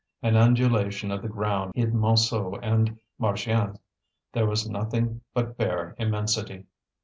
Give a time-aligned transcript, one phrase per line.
[0.23, 3.77] An undulation of the ground hid Montsou and Marchiennes;
[4.33, 6.65] there was nothing but bare immensity.